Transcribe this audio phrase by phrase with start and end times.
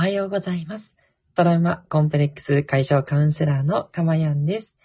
[0.00, 0.96] おはようございます。
[1.34, 4.78] トラウマコンプレックス解消カウンセラーのかまやんです、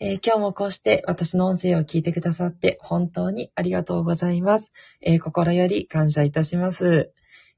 [0.00, 4.72] えー今日もこうして私の音声を聞いてくださって本当にありがとうございます。
[5.02, 7.12] えー心より感謝いたします。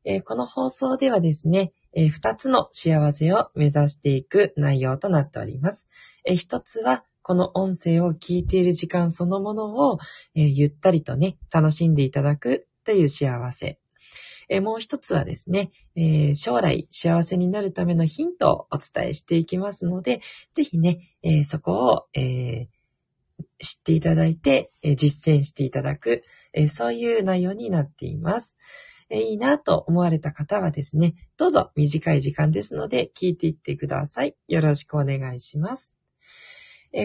[0.04, 5.88] えーこの放送ではですね、えー二つの幸せを目指していく内容となっております。
[6.26, 9.98] えー一つはこの音声を聞いている時間そのものを、
[10.34, 13.78] えゆったりとね、楽しんでいただくという幸せ。
[14.48, 20.20] えもう一つはですね、え将来幸せになるためのヒントをお伝えしていきますので、
[20.54, 22.68] ぜひね、えそこを、え
[23.58, 28.56] 知っていただいて、え実践していただく、えそういう内容になっています。
[29.10, 34.34] いいなと思われた方はですね、どうぞ短い時間ですので聞いていってください。
[34.48, 35.94] よろしくお願いします。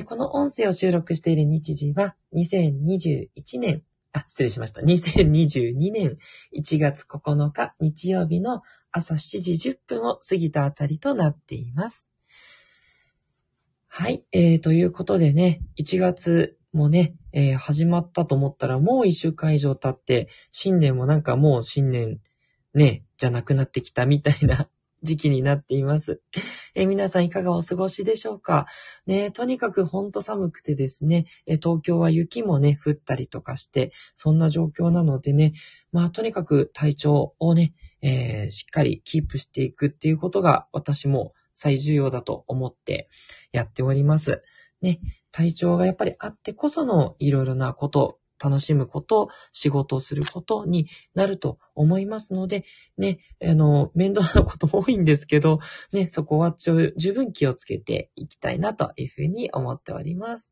[0.05, 3.83] この音声を収録している日時は2021年
[4.17, 4.81] あ、失礼しました。
[4.81, 6.17] 2022年
[6.58, 12.09] 1月9日日曜日の朝7時10分を過ぎたあたりとなっています。
[13.88, 22.19] はい、えー、ということでね、1月もね、えー始まったと思ったらもう1週間以上経って、新年もなんかもう新年
[22.73, 24.69] ね、じゃなくなってきたみたいな
[25.03, 26.22] 時期になっています。
[26.76, 28.67] え皆さんいかがお過ごしでしょうか？
[29.06, 35.53] ね、とにかくほんと寒くてですね、え東京は雪もね、降ったりとかして、そんな状況なのでね、
[35.92, 43.09] まあとにかく体調をね、えーしっかりキープしていくっていうことが私も最重要だと思って
[43.52, 44.44] やっております。
[44.81, 45.00] ね、
[45.31, 52.66] 体調がやっぱりあってこそのいろいろなこと、楽しむこと、仕事をすることになると思いますので、
[52.97, 55.59] ね、あの、面倒なことも多いんですけど、
[55.91, 60.52] ね、そこは十分気をつけていきたいなというふうに思っております。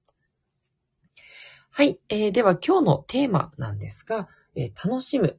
[1.72, 5.38] はい、えーでは今日のテーマなんですが、えー楽しむ、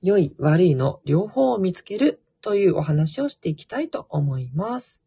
[0.00, 5.02] 良い悪いの両方を見つけるというお話をしていきたいと思います。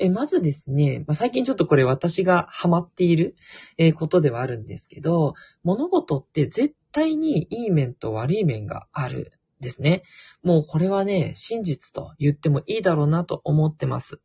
[0.00, 3.36] えまずですね、まあ、最近ちょっとこれ私がハマっている、
[3.76, 10.02] えことではあるんですけど、物事って絶対にいい面と悪い面があるんですね。
[10.42, 14.20] もうこれはね、真実と言ってもいいだろうなと思ってます。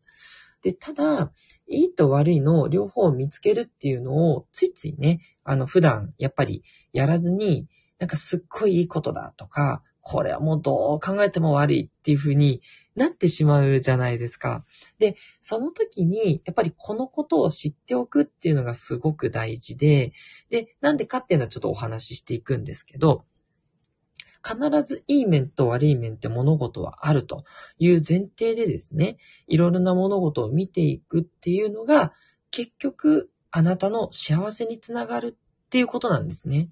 [0.61, 1.33] で、ただ、
[1.67, 6.63] いいと悪いの両方を見つけるっていうのをついついね、あの普段やっぱり
[6.93, 7.67] やらずに、
[7.99, 12.61] なんかすっごいいいことだとか、これはもうどう考えても悪いっていう風に
[12.95, 14.63] なってしまうじゃないですか。
[14.99, 20.13] で、その時に、やっぱりこのことを知っておくっていうのがすごく大事で、
[20.49, 23.25] で、なんでかっていうのはちょっとお話ししていくんですけど、
[24.45, 27.45] 必ずいい面と悪い面って物事はあると
[27.79, 29.17] いう前提でですね、
[29.47, 32.13] いろいろな物事を見ていくっていうのが、
[32.51, 36.69] 結局あなたの幸せにつながるっていうことなんですね。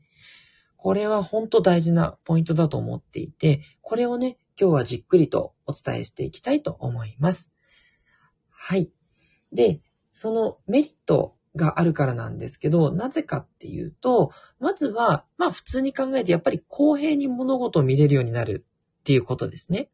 [0.77, 7.51] これは本当大事なポイントだと思っていて、これをね、今日はじっくりとお伝えしていきたいと思います。
[8.49, 8.91] はい。
[9.51, 9.81] で、
[10.11, 18.65] そのメリットがあるからなんですけど、なぜかっていうと、まずは、まあ普通に考えてやっぱり公平に物事を見れるようになる
[18.99, 19.89] っていうことですね。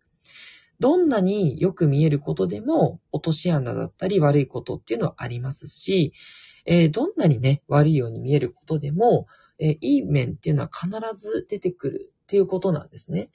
[0.80, 6.14] どんなによく見えることでも落とし穴だったり悪いことっていうのはありますし、
[6.66, 9.28] えーどんなにね、悪いように見えることでも、
[9.58, 13.30] えーいい面っていうのは必ず出てくるっていうことなんですね。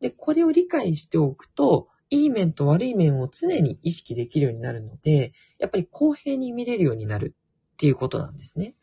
[0.00, 7.34] で、これを理解しておくと、いい面と悪い面を常に意識できるようになるので、やっぱり公平に見れるようになる
[7.74, 8.74] っていうことなんですね。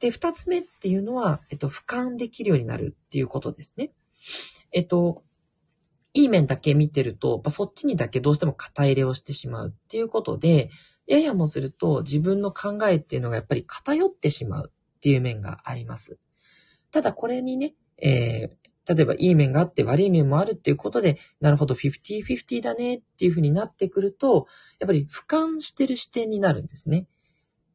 [0.00, 3.92] で、二つ目っていうのは、えっと、俯瞰できるようになるっていうことですね。
[4.72, 5.22] えっと、
[6.14, 10.70] いい面だけ見てると、そっちにだけどうしても肩入れをしてしまうっていうことで、
[11.06, 16.18] ややもすると自分の考えっていうのがやっぱり偏ってしまうっていう面があります。
[16.90, 24.46] ただこれにね、えー例えばいい面があって悪い面もあるっていうことで、なるほど、50-50だねっていう風になってくると、
[24.78, 27.06] やっぱり俯瞰してる視点になるんですね。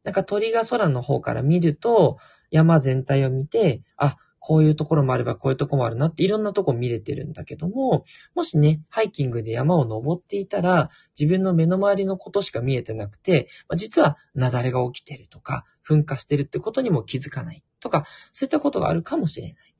[0.03, 2.17] なんか鳥が空の方から見ると、
[2.51, 8.03] 山全体を見て、あ、こういうところもあればこういうところもあるなっていろんなとこ見れてるんだけども、
[8.35, 19.72] もしね、ハイキングで山を登っていたら、自分の目の周りのことしか見えてなくて、まあ実は雪崩が起きてるとか、噴火してるってことにも気づかないとか、そういったことがあるかもしれない。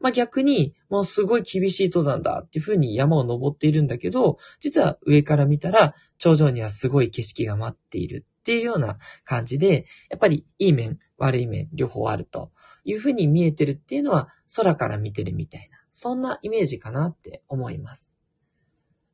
[0.00, 12.52] まあ逆に、もうすごい厳しい登山だっていうふうに山を登っているんだけど、実は上から見たら、頂上にはすごい景色が待っているっていうような感じで、やっぱりいい面、悪い面、両方あると
[12.84, 18.12] いうふうに見えてるっていうのは、空から見てるみたいな、そんなイメージかなって思います。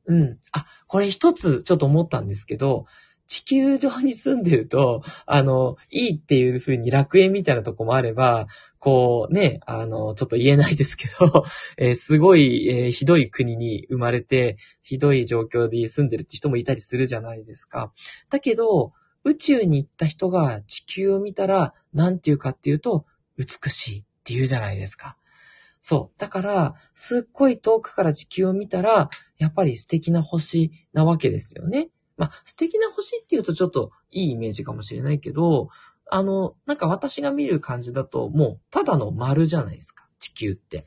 [0.07, 0.39] うん。
[0.53, 2.85] あ、これ一つちょっと思ったんですけど、
[3.27, 8.47] 地球上に住んでると、あの、いいっていう風に楽園みたいなとこもあれば、
[8.79, 11.45] こうね、あの、ちょっと言えないですけど、
[11.79, 17.93] えー、すごい、えー、ひどい国に生まれて、ひどい状況で住んでるって人もいたりするじゃないですか。
[18.29, 18.93] だけど、
[19.25, 23.07] 宇宙に行った人が地球を見たら、なんていうかっていうと、
[23.39, 25.17] 美しいって言うじゃないですか。
[25.81, 26.19] そう。
[26.19, 31.91] だから、すっごい遠くから地球を見たら、やっぱり素敵な星なわけですよね。
[32.17, 35.69] まあ、素敵な星っていうとちょっといいイメージかもしれないけど、
[36.11, 40.87] あの、なんか私が見る感じだと、もう、ただの丸じゃないですか、地球って。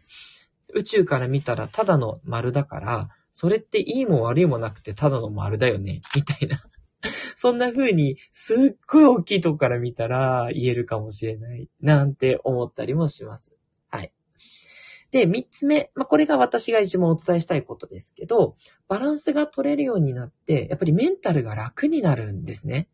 [0.74, 6.62] 宇宙から見たらただの丸だから、それっていいも悪いもなくてただの丸だよね、みたいな。
[7.36, 13.57] そんな風に、すっごい大きいとこから見たら言えるかもしれない、なんて思ったりもします。
[15.18, 15.90] で、三つ目。
[15.96, 18.56] まあ、これが私が一番お伝えしたいことですけど、
[18.88, 22.88] バランスが取れるようになって、やっぱりメンタルが楽になるんですね。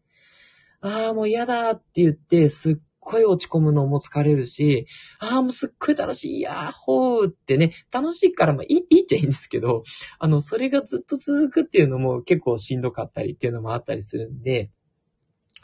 [0.79, 4.87] ああ、もう嫌だって言って、すっごい落ち込むのも疲れるし、
[5.19, 9.83] ああ、もうすっごい楽しい、やーほーってね、楽しいからまあいい、いいっちゃいいんですけど、
[10.17, 14.71] あの、それがずっと続くっていうのも結構しんどかったりっていうのもあったりするんで、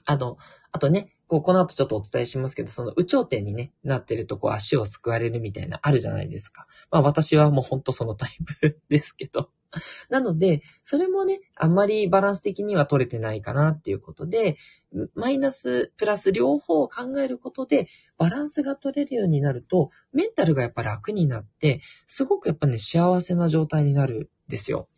[0.04, 0.38] あの、
[0.72, 6.66] あとね、こう、この後ちょっとお伝えしますけど、その、宇頂点にね、なってると、こう、足をすくわれるみたいな、あるじゃないですか。
[6.90, 8.30] まあ、私はもうほんとそのタイ
[8.60, 9.52] プ ですけど。
[10.10, 14.58] なので、それもね、あんまりバランス的には取れてないかなっていうことで、
[15.14, 17.88] マイナス、プラス両方を考えることで、
[18.18, 24.90] バランスが取れるようになると、メンタルがやっぱ楽になって、すごくやっぱね、幸せな状態になるんですよ。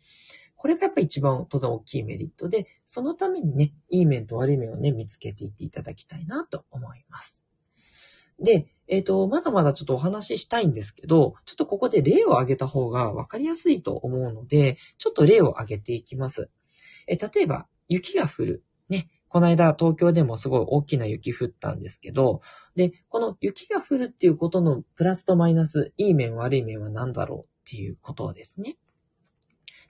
[0.62, 7.42] これがやっぱ一番当然大きいメリットで、そのためにね、いい面と悪い面をね、見つけていっていただきたいなと思います。
[8.38, 16.48] で、えっ、ー、と、まだまだちょっとお話ししたいんですけど、ちょっとここで例を挙げた方が分かりやすいと思うので、ちょっと例を挙げていきます。
[17.08, 18.64] えー、例えば、雪が降る。
[18.88, 19.10] ね。
[19.26, 22.40] この間、東京でもすごい大きな雪降ったんですけど、
[22.76, 28.76] で、この雪が降るっていうことのプラスとマイナス、いい面悪い面は何だろうっていうことですね。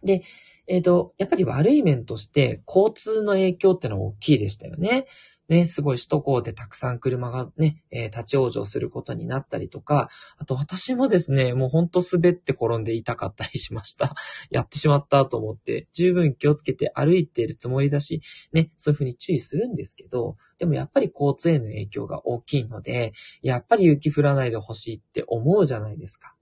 [0.02, 0.22] で、
[0.66, 5.06] えっ、ー、と、やっぱり悪い面として、交通の影響ってのは大きいでしたよね。
[5.48, 10.08] ね、すごい首都高でたくさん車がね、えー、立ち往生することになったりとか、
[10.38, 14.14] あと私もですね、もうほんと滑って転んで痛かったりしました。
[14.50, 18.22] やってしまったと思って、十分気をつけて歩いているつもりだし、
[18.52, 23.12] ね、そういうふうに注意するんですけど、でもやっぱり交通への影響が大きいので、
[23.42, 26.34] やっぱり雪降らないでほしいって思うじゃないですか。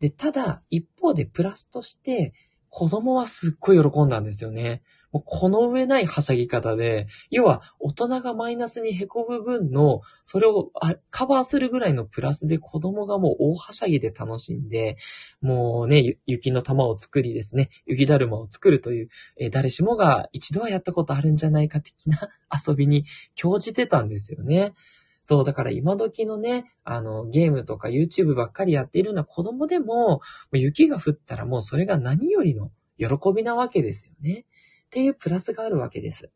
[0.00, 2.34] で、ただ、一方でプラスとして、
[2.74, 4.82] 子供はすっごい喜んだんですよね。
[5.12, 10.72] もうこの上ないはしゃぎ方で、要は大人がマイナスに凹む分の、それを
[11.08, 14.96] カバーするぐらいのプラスで子供がもう大はしゃぎで楽しんで、
[15.40, 22.18] もうね、雪の玉を作りですね、雪だるまを作るという、え誰しもが一度はやったことあるんじゃないか的な
[22.50, 23.04] 遊びに
[23.36, 24.74] 興じてたんですよね。
[25.26, 30.20] そう、だから今時のね、あの、ゲームとか YouTube ばっかりやっているような子供でも、
[30.52, 34.44] 雪が降ったらもうそれが何よりの喜びなわけですよね。
[34.86, 36.30] っていうプラスがあるわけです。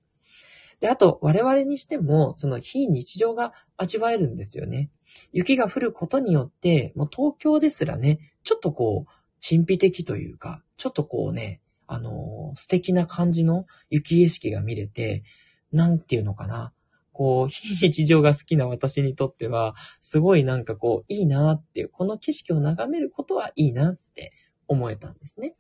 [0.81, 4.91] で、あと、我々にしても、その非日常が味わえるんですよね。
[5.33, 9.13] 雪が降ることによって、もう東京ですらね、ちょっとこう、
[9.47, 15.25] 神秘的というか、ちょっとこうね、あのー、素敵な感じの雪景色が見れて、
[15.73, 16.73] なんていうのかな。
[17.19, 24.31] こう、非日常が好きな私にとっては、すごいなんかこう、いいなっていう、この景色を眺めることはいいなって
[24.69, 25.57] 思えたんですね。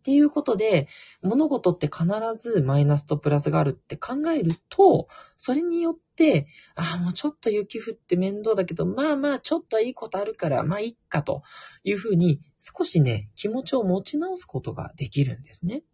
[0.00, 0.88] っていうことで、
[1.22, 2.06] 物事って必
[2.36, 5.06] ずマイナスとプラスがあるって考えると、
[5.36, 11.44] それによって、ああ、もうちょっと雪降って面倒だけど、まあまあ、ちょっといいことあるから、まあいいかと
[11.84, 15.84] いうふうに、少しね、気持ちを持ち直すことができるんですね。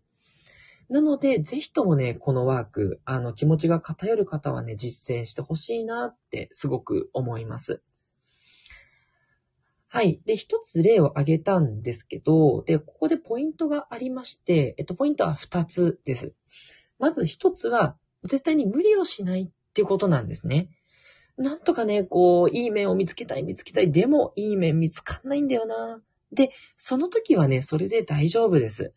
[0.89, 7.83] なので、ぜひともね、このワーク、あの、気持ちが偏る方はね、実践してほしいなってすごく思います。
[9.91, 10.21] はい。
[10.25, 16.35] で、一つ例を挙げたんですけど、で、ここでポイントがありまして、えっと、ポイントは二つです。
[16.99, 20.71] まず一つは、絶対に無理をしないっていうことなんですね。
[21.37, 23.93] なんとかね、こう、いい面を見つけたい、見つけたい。
[23.93, 26.03] でも、いい面見つかんないんだよな。
[26.33, 28.93] で、その時はね、それで大丈夫です。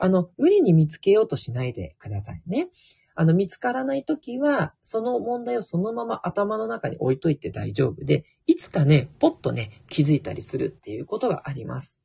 [0.00, 2.68] あの、無理に見つけようとしないでくださいね。
[3.14, 12.00] あの、見つからないときは、その問題をそのまま頭の中に置いといて大丈夫で、いつかね、ポッとね、気づいたりするっていうことがあります。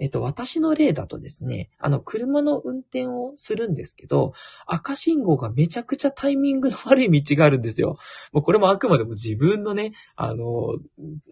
[0.00, 4.32] えっと、私の例だとですね、あの、車の運転をするんですけど、
[4.66, 7.98] 赤信号がめちゃくちゃタイミングの悪い道があるんですよ。
[8.32, 10.78] もうこれもあくまでも自分のね、あの、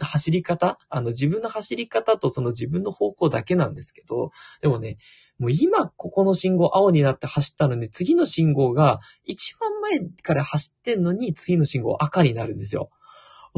[0.01, 4.99] 走り方、あの、自分の走り方とその自分の方向だけなんですけど、でもね、
[5.39, 12.91] もう今ここの信号青になって走ったのに次の信号が一番前から走ってんのに次の信号赤になるんですよ。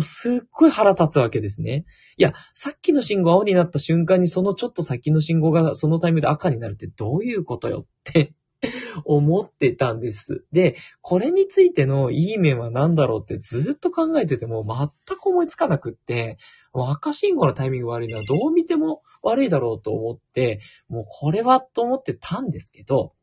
[0.01, 1.85] すっごい腹立つわけですね。
[2.17, 8.33] いや、さっきの信号青になった瞬間にそのちょっと先の信号がそのタイミングで赤になるってどういうことよって
[9.05, 10.45] 思ってたんです。
[10.53, 14.65] で、これについてのいい面は何だろうってずっと考えてても
[15.07, 16.39] 全く思いつかなくって、
[16.73, 23.15] 赤信号のタイミング悪いのはどう見ても悪いだろうと思って、もうこれはと思ってたんですけど、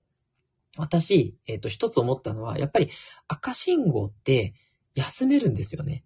[0.78, 2.90] 私、えっ、ー、と、一つ思ったのは、やっぱり
[3.28, 4.54] 赤信号って
[4.94, 6.04] 休めるんですよね。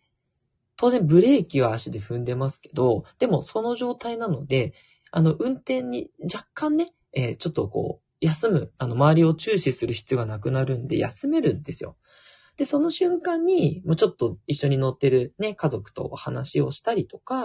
[0.76, 4.74] 当然ブレーキは足で踏んでますけど、でもその状態なので、
[5.12, 11.98] あの、運転に若干ね、えー、ちょっとこう、休む、あの、周りを注視する必要がなくなるんで、休めるんですよ。
[12.58, 17.36] で、その瞬間に、もうちょっと一緒に乗ってるね、家族とお話をしたりとか、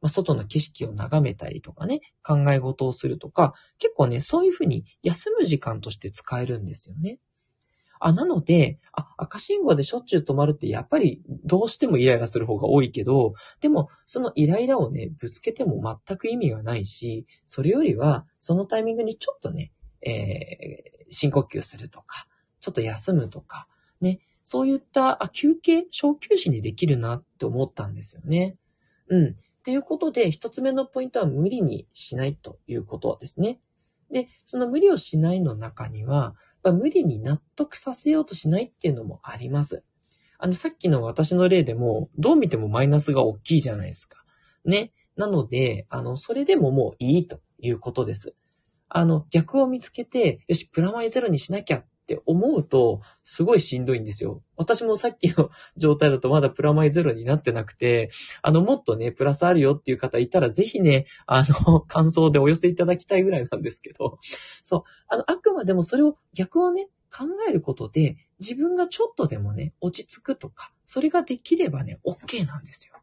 [0.00, 7.18] まあ、外の景色を眺めたりとかね、考え事をするとか、結構ね、そういうふうに休む時間として使えるんですよね。
[8.00, 19.70] あ、なので、あ、赤信号でしょっちゅう止まるってやっぱりどうしてもイライラする方が多いけど、でもそのイライラをね、ぶつけても全く意味がないし、それよりはそのタイミングにちょっとね、
[20.02, 22.26] えー、深呼吸するとか、
[22.60, 23.68] ちょっと休むとか、
[24.00, 28.56] ね、そういった、あ、休憩、小休止にできるなって思ったんですよね。
[29.08, 29.36] うん。
[29.64, 33.60] ということで、一つ目のポイントは無理にしないということですね。
[34.10, 39.84] で、その無理をしないの中には、ぱ無理に納得させようとしないっていうのもあります。
[40.38, 44.24] あの、さっきの私の例でも、どう見てもマイナスが大きいじゃないですか。
[44.64, 44.92] ね。
[45.16, 48.34] なので、あの、それでももういいということです。
[48.94, 54.42] あの、逆を見つけて、よし、プラマイゼロにしなきゃって思うと、すごいしんどいんですよ。
[54.56, 58.10] 私もさっきの状態だとまだプラマイゼロになってなくて、
[58.42, 64.18] あの、もっとね、プラスあるよっていう方いたら、ぜひね、あの、感想でお寄せいただきたいぐらいなんですけど、
[64.62, 73.01] そう、あの、あくまでもそれを、逆をね、考えることで、自分がちょっとでもね、落ち着くとか、それができればね、OK なんですよ。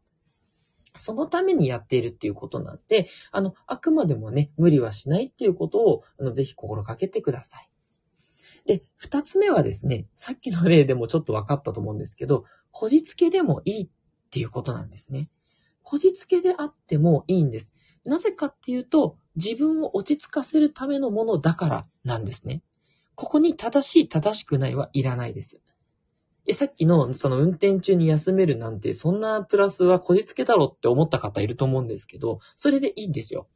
[1.00, 7.70] そのためにやっているっていうことなんで、あの、あくまでもね、無理はしないっていうことを、あの、ぜひ心がけてください。
[8.66, 13.90] で、二つ目はですね、さっきの例でもちょっと分かったと思うんですけど、こじつけでもいいっ
[14.30, 15.30] ていうことなんですね。
[15.82, 17.74] こじつけであってもいいんです。
[18.06, 22.62] なぜかっていうと、自分を落ち着かせるためのものだからなんですね。
[23.16, 25.60] ここに正しい正しくないはいらないです。
[26.50, 33.48] え、さっきのその運転中に休めるなんて、そんなプラスはこじつけだろって思った方いると思うんですけど、それでいいんですよ。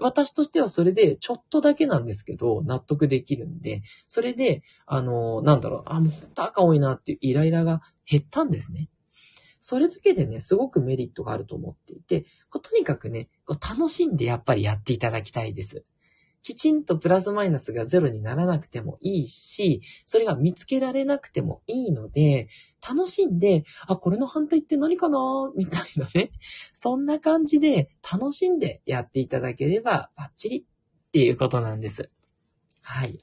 [0.00, 7.80] 私としてはそれでちょっとだけなんですけど、納得できるんで、それで、あの、なんだろう、あ、もうほんと赤多いなっていうイライラが
[8.10, 8.88] 減ったんですね。
[9.60, 15.84] それだけでね、すごくメリットがあると思っていて、とにかくね、楽しんでやっぱりやっていただきたいです。
[16.42, 22.48] きちんとプラスマイナスがゼロにならなくてもいいし、それが見つけられなくてもいいので、
[22.86, 25.18] 楽しんで、あ、これの反対って何かな
[25.56, 26.32] みたいなね。
[26.72, 30.64] そんな感じで楽しんでやっていただければバッチリっ
[31.12, 32.10] ていうことなんです。
[32.80, 33.20] はい。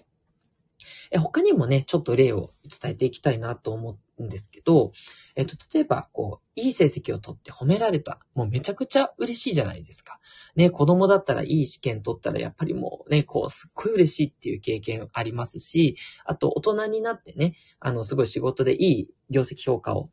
[1.18, 4.92] 他にもね、ちょっと例を伝えていきたいなと思うんですけど、
[5.36, 8.20] えっと、例えば、こう、いい成績を取って褒められた。
[8.36, 10.20] もうめちゃくちゃ嬉しいじゃないですか。
[10.56, 15.96] ね、子供だったらいい試験取ったらやっぱりもうね、こう、すっごい嬉しいっていう経験ありますし、
[16.26, 20.10] あと、大人になってね、あの、すごい仕事でいい業績評価を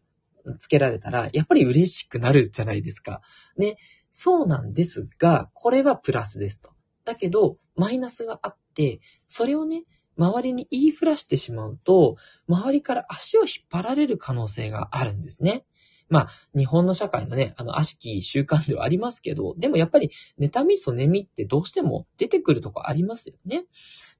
[0.58, 3.20] つけられたら、やっぱり嬉しくなるじゃないですか。
[3.56, 3.76] ね、
[4.12, 6.70] そうなんですが、これはプラスですと。
[7.04, 9.84] だけど、マイナスがあって、それをね、
[10.18, 12.16] 周りに言いふらしてしまうと、
[12.48, 15.64] 周りから足を引っ張られる可能性があるんですね。
[16.08, 23.64] まあ、日本の社会のね、あの、悪しき習慣ではありますけど、でもやっぱり、妬みそねみってどうしても出てくるとこありますよね。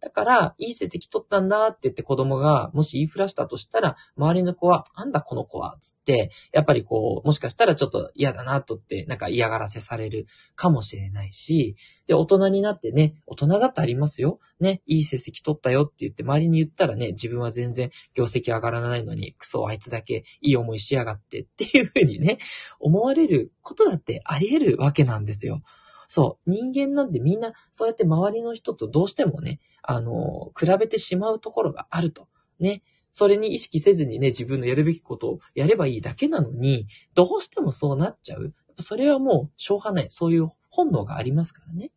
[0.00, 11.76] だから、いい成績取ったんだって言って子供が、もし言いふらしたとしたら、周りの子は、なんだこの子は、つって、やっぱりこう、もしかしたらちょっと嫌だなとって、なんか嫌がらせされるかもしれないし、
[12.06, 14.38] で、大人になってね、大人だってありますよ。
[14.60, 22.38] ね、いい成績取ったよって言って周りに言ったらね、自分は全然業績上がらないのに、クソあいつだけいい思いしやがってっていうふうにね、
[22.80, 25.62] 思われることだってあり得るわけなんですよ。
[26.08, 26.50] そう。
[26.50, 32.28] 人間なんてみんな、そうやって周りの人とどうしてもね、あの、比べてしまうところがあると。
[32.59, 32.83] ね。
[33.12, 38.52] それに意識せずにね、自分のやるべきことをやればいいだけなのに、どうしてもそうなっちゃう。
[38.78, 40.07] それはもう、しょうがない。
[40.11, 41.90] そういう本能がありますからね。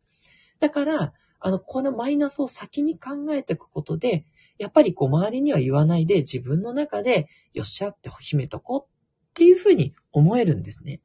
[0.60, 4.24] だから、あの、このマイナスを先に考えていくことで、
[4.58, 8.90] やっぱりこう周りには言わないで自分の中で、よっしゃって秘めとこう
[9.30, 11.00] っていうふうに思えるんですね。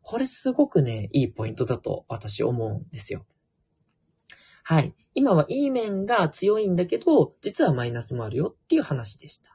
[0.00, 3.26] これすごくね、いいポイントだと私思うんですよ。
[4.64, 4.94] はい。
[5.14, 9.53] 今はいい面が強いんだけど、実はマイナスもあるよっていう話でした。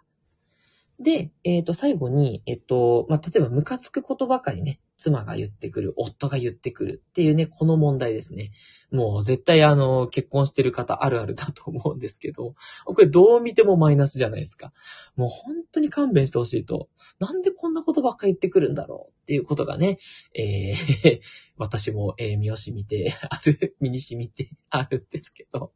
[1.00, 8.51] で、えっ、ー、と、最後に、えっ、と、まあ、例えばムカつくことばかりね、妻が言ってくる、夫が言ってくるっていうね、この問題ですね。
[8.91, 12.53] もう絶対あの、結婚してる方あるあるだと思うんですけど、
[12.86, 14.74] これどう見てもマイナスじゃないですか。
[15.15, 16.89] もう本当に勘弁してほしいと。
[17.18, 20.00] なんでこんなことばっか言ってくるんだろうっていうことがね、
[20.34, 21.20] えー、
[21.58, 25.72] 私も、えー、身を染みてある、身に染みてあるんですけど、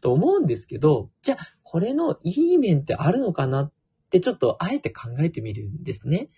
[0.00, 3.72] と思うんですけど、じゃあ、これのいい面ってあるのかなっ
[4.08, 6.28] てちょっとあえて考えてみるんですね。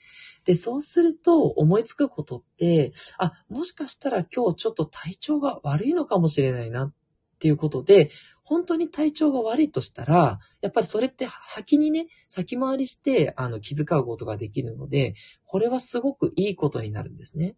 [0.44, 6.92] で、そうすると思いつくことって、あ、もしかしたら今日ちょっと体調が悪いのかもしれないなっ
[7.38, 8.10] ていうことで、
[8.42, 17.54] 本当に体調が悪いとしたら、やっぱりそれって先にね、先回りして、あの、気遣うことができるので、これはすごくいいことになるんですね。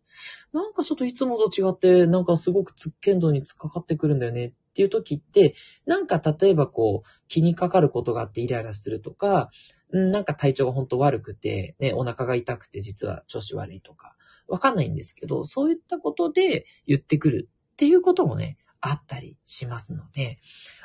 [0.52, 5.54] なんかちょっといつもと違って、なんかすごくつっけんどに突っかかってくるんだよねっていう時って、
[5.86, 9.50] なんか例えばこう、気にかかることがあってイライラするとか、
[9.92, 14.16] なんか体調が本当悪くて、ね、お腹が痛くて実は調子悪いとか、
[14.48, 20.38] わかんないんですけど、そういったことで言ってくるっていうこともね、あったりしますので、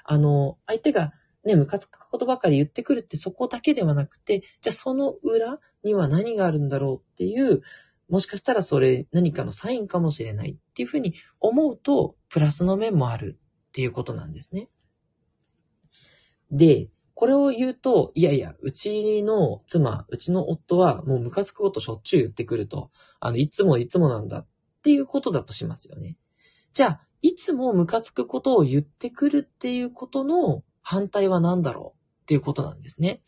[0.03, 1.13] あの、相手が
[1.47, 7.61] ね、ムカつくことばかり言ってくるってそこだけではなくて、じゃあその裏には何があるんだろうっていう、
[8.09, 14.67] もしかしたらそれ何かのサインかもしれないっていうふうに思うと、プラスの面もあるっていうことなんですね。
[16.51, 22.91] で、これを言うと、いやいや、うちの妻、うちの夫はもうムカつくことしょっちゅう言ってくると。
[23.19, 24.47] あの、いつもいつもなんだっ
[24.83, 26.15] ていうことだとしますよね。
[26.73, 33.23] じゃあ、いつもムカつくことを言ってくるっていうことの反対は何だろうっていうことなんですね。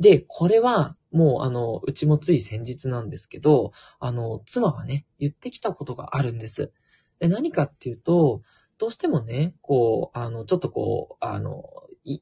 [0.00, 3.70] で、これは、もう、あの、うちもつい先日なんですけど、
[4.00, 6.72] あの、妻がね、言ってきたことがあるんです。
[7.20, 8.42] で、何かっていうと、
[8.78, 11.62] どうしてもね、こう、あの、ちょっとこう、あの、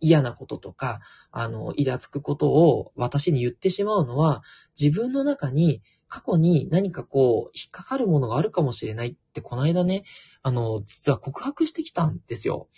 [0.00, 1.00] 嫌なこととか、
[1.30, 4.42] あの、イラつくことを私に言ってしまうのは、
[4.80, 10.04] 自分の中に過去に何かこう、引っかかるものがあるかもしれないって、この間ね、
[10.42, 12.68] あの、実は告白してきたんですよ。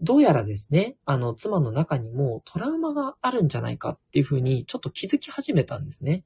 [0.00, 6.24] どうやらですね、あの、妻の中にもトラウマがあるんじゃないかっていうふうに、ちょっと気づき始めたんですね。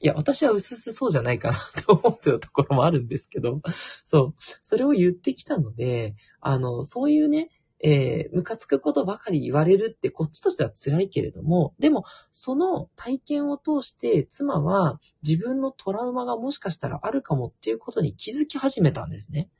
[0.00, 3.60] いや、私は薄々そうじゃないかなと思ってたところもあるんですけど、
[4.04, 7.50] そう、それを言ってきたので、あの、そういうね、
[7.82, 19.50] えー、ムカつくことばかり言われるってこっちとしては辛いけれども、でも、その体験を通して妻は自分のトラウマがもしかしたらあるかもっていうことに気づき始めたんですね。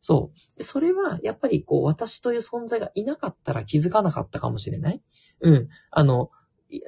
[0.00, 0.62] そう。
[0.62, 5.02] それは、やっぱりこう、私という存在がいなかったら気づかなかったかもしれない。
[5.40, 5.68] うん。
[5.90, 6.30] あの、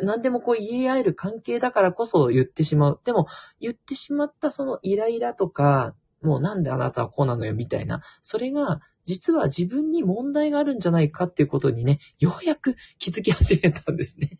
[0.02, 3.00] 何でもこう言い合える関係だからこそ言ってしまう。
[3.04, 3.26] でも、
[3.58, 14.38] 言ってしまったそのイライラとか、もうなんであなたはこうなのよみたいな、それが実は自分に問題があるんじゃないかっていうことにね、ようやく気づき始めたんですね。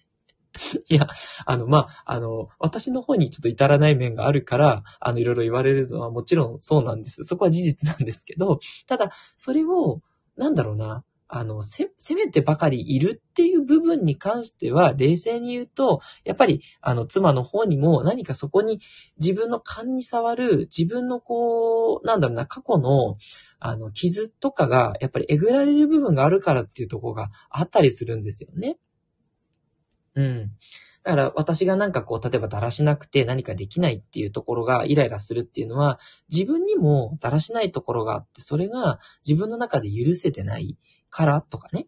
[0.89, 1.07] いや、
[1.45, 7.25] あの、まあ、あの、私の方にちょっと至らない面があるから、あの、いろいろ言われるのはもちろんそうなんです。
[7.25, 10.01] そこは事実なんですけど、ただ、それを、
[10.37, 18.81] なんだろうな、あの、せ、せめてばかりいるっていう部分に関しては、冷静に言うと、やっぱり、あの、妻の方にも何かそこに
[19.19, 23.17] 自分の勘に触る、自分のこう、なんだろうな、過去の、
[23.59, 28.77] あの、傷とかが、やっぱりえぐられる部分があるからっていうとこがあったりするんですよね。
[30.15, 30.51] うん。
[31.03, 36.01] だから私がなんかこう、例えばだらしなくて何かできないっていうところがイライラするっていうのは、
[36.33, 40.77] 自分にもだらしないところがあって、それが自分の中で許せてない
[41.16, 41.87] からとかね。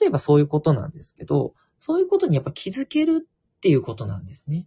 [0.00, 4.66] 例えばそういうことなんですけど、そういうことにやっぱ気づけるっていうことなんですね。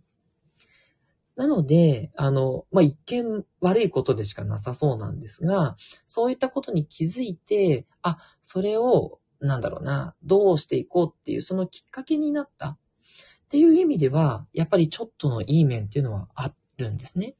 [1.35, 12.77] なので、あの、まあ、一見悪いことでしかなさそうなんですが、そういったことに気づいて、あ、それを、なんだろうな、どうしていこうっていう、そのきっかけになったっ
[13.49, 17.35] ていう意味では、やっぱりちょっとのいい面っていうのはあるんですね。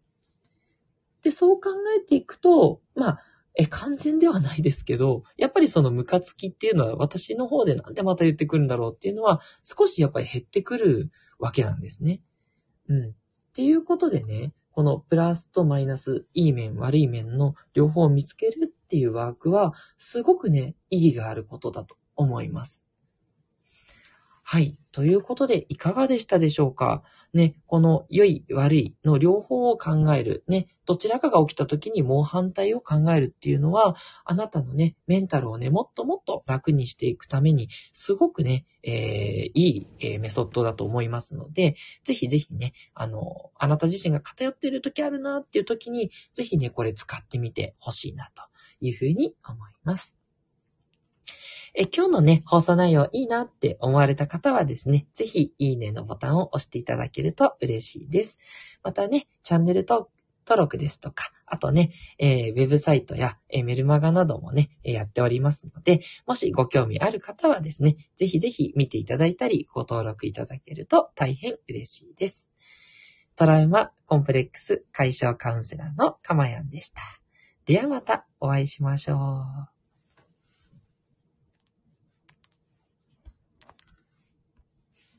[1.22, 3.20] で、そう考えていくと、まあ、
[3.60, 12.22] え、完全ではないですけど、やっぱりそのムカつきっていうのは私の方でなんでまた言ってくるんだろうっていうのは少しやっぱり減ってくるわけなんですね。
[12.88, 13.10] うん。
[13.10, 13.14] っ
[13.54, 22.86] ていうことでね、このプラスとマイナス、いい面、悪い面の両方を見つけるっていうワークは、すごくね、意義があることだと思います。
[24.44, 24.78] はい。
[24.92, 27.02] ということで、いかがでしたでしょうか？
[27.34, 30.44] ね、この良い悪いの両方を考える。
[30.48, 48.44] ね、どちらかが起きた時にもう反対を考えるっていうのは、あなたのね、メンタルをね、もっともっと楽にしていくために、すごくね、えー、いい、えー、メソッドだと思いますので、ぜひぜひね、あの、あなた自身が偏っている時あるなっていう時に、ぜひね、これ使ってみてほしいなと
[48.80, 50.18] いうふうに思います。
[51.74, 58.38] え、今日のね、放送内容いいなって思われた方はですね、ぜひいいねのボタンを押していただけると嬉しいです。
[58.84, 60.10] またね、チャンネル登
[60.56, 72.50] 録ですとか、あとね、えー、ウェブサイトや、えー、メルマガなどもね、やっておりますので、もしご興味ある方はですね、ぜひぜひ見ていただいたり、ご登録いただけると大変嬉しいです。
[73.36, 77.02] トラウマコンプレックス解消カウンセラーのかまやんでした。
[77.66, 79.77] ではまたお会いしましょう。